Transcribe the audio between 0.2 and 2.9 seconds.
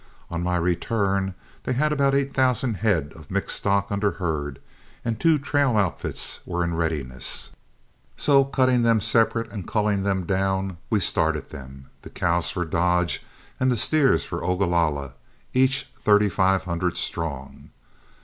On my return they had about eight thousand